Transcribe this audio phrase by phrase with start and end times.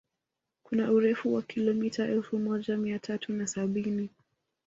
[0.63, 4.09] Kuna urefu wa kilomita elfu moja mia tatu na sabini